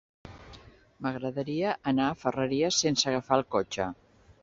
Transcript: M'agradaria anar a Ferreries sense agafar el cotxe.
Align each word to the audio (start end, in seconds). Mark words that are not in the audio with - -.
M'agradaria 1.07 1.75
anar 1.93 2.09
a 2.09 2.17
Ferreries 2.25 2.83
sense 2.87 3.11
agafar 3.15 3.41
el 3.43 3.49
cotxe. 3.59 3.93